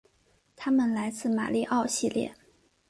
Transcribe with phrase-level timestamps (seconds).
[0.55, 2.33] 他们来自马里奥系列。